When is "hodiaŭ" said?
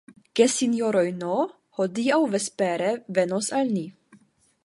1.81-2.17